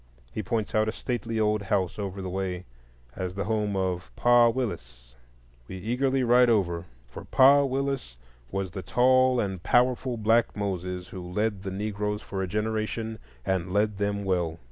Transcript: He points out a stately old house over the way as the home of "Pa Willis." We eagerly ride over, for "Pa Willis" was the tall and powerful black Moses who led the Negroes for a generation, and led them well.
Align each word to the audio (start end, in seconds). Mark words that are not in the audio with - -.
He 0.31 0.41
points 0.41 0.73
out 0.73 0.89
a 0.89 0.91
stately 0.91 1.39
old 1.39 1.61
house 1.61 1.99
over 1.99 2.23
the 2.23 2.27
way 2.29 2.65
as 3.15 3.35
the 3.35 3.43
home 3.43 3.75
of 3.75 4.09
"Pa 4.15 4.49
Willis." 4.49 5.13
We 5.67 5.77
eagerly 5.77 6.23
ride 6.23 6.49
over, 6.49 6.87
for 7.07 7.23
"Pa 7.25 7.63
Willis" 7.65 8.17
was 8.49 8.71
the 8.71 8.81
tall 8.81 9.39
and 9.39 9.61
powerful 9.61 10.17
black 10.17 10.57
Moses 10.57 11.09
who 11.09 11.21
led 11.31 11.61
the 11.61 11.69
Negroes 11.69 12.23
for 12.23 12.41
a 12.41 12.47
generation, 12.47 13.19
and 13.45 13.71
led 13.71 13.99
them 13.99 14.25
well. 14.25 14.57